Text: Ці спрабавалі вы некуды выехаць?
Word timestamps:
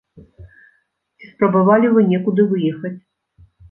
Ці 1.17 1.29
спрабавалі 1.35 1.95
вы 1.99 2.09
некуды 2.11 2.51
выехаць? 2.53 2.97